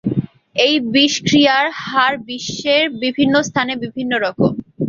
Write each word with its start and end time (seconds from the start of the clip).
এই 0.55 0.73
বিষক্রিয়ার 0.93 1.65
হার 1.83 2.13
বিশ্বের 2.27 2.83
বিভিন্ন 3.01 3.35
স্থানে 3.47 3.73
বিভিন্ন 3.83 4.11
রকম। 4.25 4.51